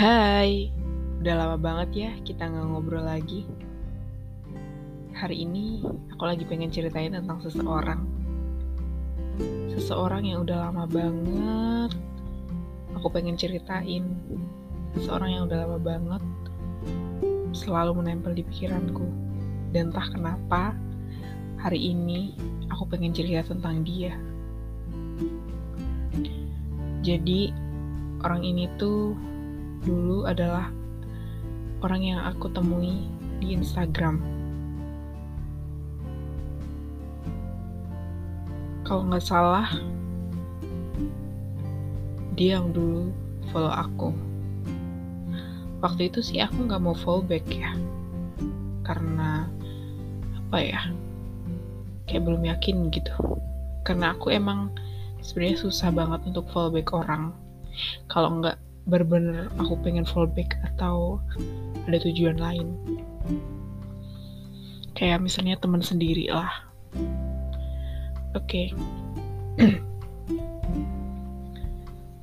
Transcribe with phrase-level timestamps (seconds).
[0.00, 0.72] Hai,
[1.20, 3.44] udah lama banget ya kita nggak ngobrol lagi.
[5.12, 8.08] Hari ini aku lagi pengen ceritain tentang seseorang.
[9.76, 11.92] Seseorang yang udah lama banget
[12.96, 14.08] aku pengen ceritain.
[14.96, 16.24] Seseorang yang udah lama banget
[17.52, 19.04] selalu menempel di pikiranku.
[19.68, 20.72] Dan entah kenapa
[21.60, 22.32] hari ini
[22.72, 24.16] aku pengen cerita tentang dia.
[27.04, 27.52] Jadi
[28.24, 29.28] orang ini tuh
[29.80, 30.68] dulu adalah
[31.80, 33.08] orang yang aku temui
[33.40, 34.20] di Instagram.
[38.84, 39.70] Kalau nggak salah,
[42.34, 43.14] dia yang dulu
[43.48, 44.10] follow aku.
[45.80, 47.72] Waktu itu sih aku nggak mau follow back ya,
[48.84, 49.48] karena
[50.36, 50.80] apa ya,
[52.04, 53.14] kayak belum yakin gitu.
[53.86, 54.74] Karena aku emang
[55.24, 57.32] sebenarnya susah banget untuk follow back orang.
[58.10, 61.20] Kalau nggak bener-bener aku pengen fallback atau
[61.88, 62.76] ada tujuan lain.
[64.96, 66.52] Kayak misalnya teman sendiri lah.
[68.36, 68.72] Oke.
[69.58, 69.78] Okay.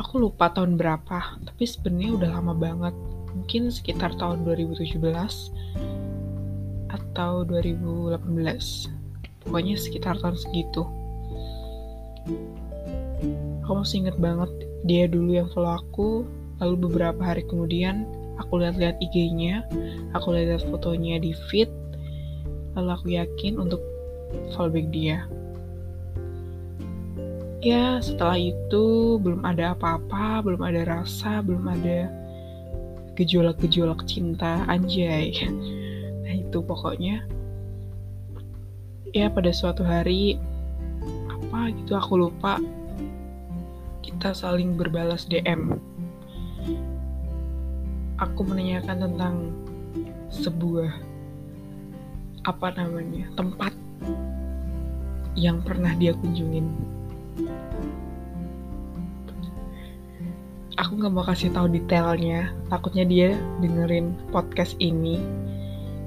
[0.00, 2.94] aku lupa tahun berapa tapi sebenarnya udah lama banget.
[3.30, 4.98] Mungkin sekitar tahun 2017
[6.90, 8.18] atau 2018
[9.46, 10.82] pokoknya sekitar tahun segitu.
[13.62, 14.50] Aku masih inget banget
[14.82, 16.24] dia dulu yang follow aku
[16.60, 18.04] Lalu beberapa hari kemudian,
[18.36, 19.64] aku lihat-lihat IG-nya,
[20.12, 21.72] aku lihat fotonya di feed,
[22.76, 23.80] lalu aku yakin untuk
[24.52, 25.24] follow back dia.
[27.60, 32.08] Ya, setelah itu belum ada apa-apa, belum ada rasa, belum ada
[33.16, 35.32] gejolak-gejolak cinta, anjay.
[36.30, 37.26] Nah itu pokoknya.
[39.10, 40.38] Ya pada suatu hari,
[41.26, 42.62] apa gitu aku lupa,
[44.06, 45.89] kita saling berbalas DM
[48.20, 49.34] aku menanyakan tentang
[50.30, 50.92] sebuah
[52.44, 53.72] apa namanya tempat
[55.36, 56.68] yang pernah dia kunjungin.
[60.80, 65.20] Aku nggak mau kasih tahu detailnya, takutnya dia dengerin podcast ini.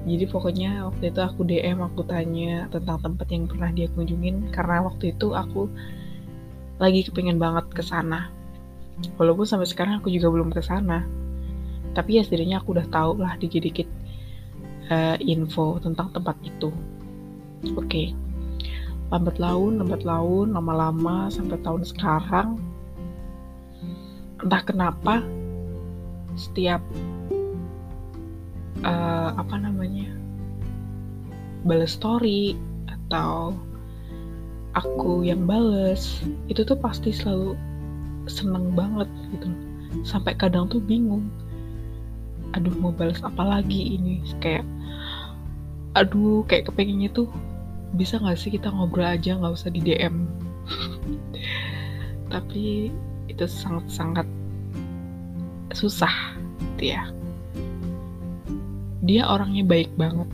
[0.03, 4.83] Jadi pokoknya waktu itu aku DM, aku tanya tentang tempat yang pernah dia kunjungin karena
[4.83, 5.71] waktu itu aku
[6.81, 8.27] lagi kepengen banget ke sana.
[9.17, 11.05] Walaupun sampai sekarang aku juga belum ke sana.
[11.93, 13.85] Tapi ya setidaknya aku udah tahu lah dikit-dikit
[14.89, 16.69] uh, info tentang tempat itu.
[17.73, 17.87] Oke.
[17.87, 18.07] Okay.
[19.13, 22.57] lambat laun lambat laun lama-lama sampai tahun sekarang.
[24.41, 25.21] Entah kenapa
[26.33, 26.81] setiap
[28.81, 30.09] uh, apa namanya
[31.61, 32.57] balas story
[32.89, 33.53] atau
[34.73, 37.53] aku yang bales itu tuh pasti selalu
[38.29, 39.47] seneng banget gitu.
[40.03, 41.27] Sampai kadang tuh bingung.
[42.53, 44.23] Aduh mau balas apa lagi ini?
[44.43, 44.65] Kayak
[45.93, 47.29] aduh kayak kepengennya tuh
[47.93, 50.25] bisa nggak sih kita ngobrol aja nggak usah di DM
[52.33, 52.89] tapi
[53.29, 54.25] itu sangat-sangat
[55.73, 56.33] susah
[56.77, 57.05] gitu ya.
[59.03, 60.29] Dia orangnya baik banget.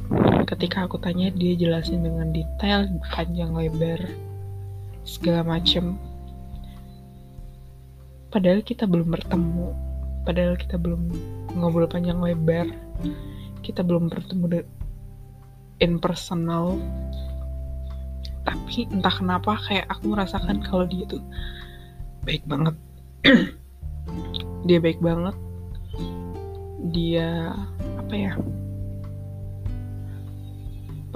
[0.46, 4.00] Ketika aku tanya dia jelasin dengan detail panjang lebar
[5.04, 5.98] segala macem
[8.30, 9.68] padahal kita belum bertemu.
[10.24, 11.10] Padahal kita belum
[11.58, 12.70] ngobrol panjang lebar.
[13.66, 14.66] Kita belum bertemu
[15.82, 16.78] in personal.
[18.46, 21.22] Tapi entah kenapa kayak aku merasakan kalau dia tuh
[22.24, 22.76] baik banget.
[24.68, 25.36] Dia baik banget.
[26.92, 27.56] Dia
[28.00, 28.34] apa ya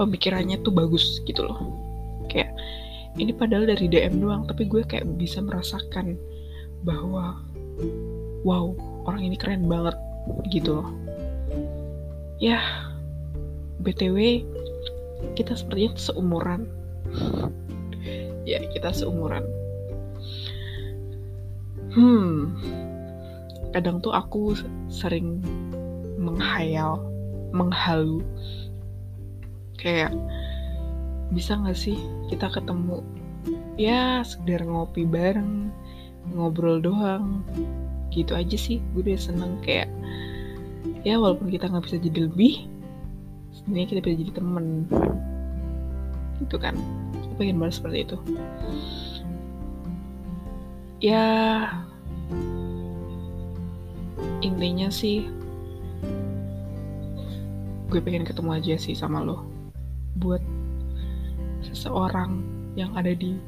[0.00, 1.58] pemikirannya tuh bagus gitu loh.
[2.32, 2.56] Kayak
[3.18, 6.18] ini padahal dari DM doang tapi gue kayak bisa merasakan
[6.84, 7.40] bahwa
[8.44, 8.76] wow
[9.08, 9.96] orang ini keren banget
[10.52, 10.88] gitu loh.
[12.38, 12.60] Ya
[13.80, 14.44] btw
[15.34, 16.68] kita sepertinya seumuran.
[18.44, 19.44] Ya kita seumuran.
[21.94, 22.52] Hmm
[23.74, 24.54] kadang tuh aku
[24.86, 25.42] sering
[26.14, 27.02] menghayal
[27.50, 28.22] menghalu.
[29.74, 30.14] Kayak
[31.34, 31.98] bisa gak sih
[32.30, 33.02] kita ketemu?
[33.74, 35.74] Ya sekedar ngopi bareng
[36.32, 37.44] ngobrol doang.
[38.08, 39.90] Gitu aja sih gue udah seneng kayak
[41.04, 42.64] ya walaupun kita nggak bisa jadi lebih
[43.52, 44.66] sebenarnya kita bisa jadi temen.
[46.40, 46.78] Gitu kan
[47.12, 48.16] gue pengen banget seperti itu.
[51.02, 51.26] Ya
[54.40, 55.28] intinya sih
[57.92, 59.44] gue pengen ketemu aja sih sama lo.
[60.16, 60.40] Buat
[61.66, 62.42] seseorang
[62.78, 63.38] yang ada di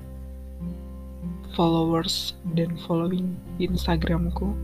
[1.54, 4.56] followers dan following Instagramku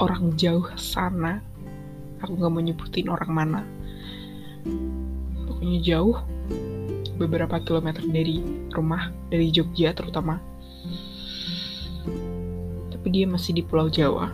[0.00, 1.44] orang jauh sana
[2.20, 3.60] aku nggak mau nyebutin orang mana
[5.48, 6.16] pokoknya jauh
[7.20, 8.40] beberapa kilometer dari
[8.72, 10.40] rumah dari Jogja terutama
[12.88, 14.32] tapi dia masih di Pulau Jawa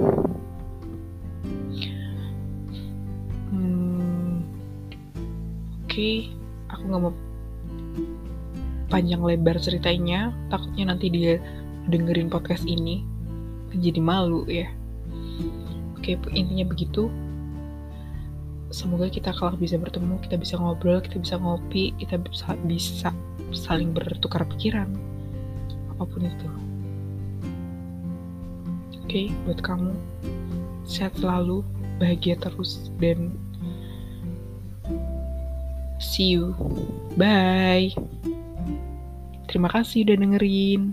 [3.51, 4.43] hmm,
[5.83, 6.31] oke okay.
[6.71, 7.26] aku nggak mau
[8.87, 11.43] panjang lebar ceritanya takutnya nanti dia
[11.91, 13.03] dengerin podcast ini
[13.77, 14.71] jadi malu ya.
[15.99, 17.11] Oke intinya begitu.
[18.71, 23.11] Semoga kita kalau bisa bertemu kita bisa ngobrol kita bisa ngopi kita bisa bisa
[23.55, 24.91] saling bertukar pikiran.
[25.97, 26.49] Apa pun itu.
[29.07, 29.95] Oke buat kamu
[30.87, 31.63] sehat selalu
[31.99, 33.35] bahagia terus dan
[35.99, 36.55] see you.
[37.19, 37.95] Bye
[39.57, 40.93] terima kasih udah dengerin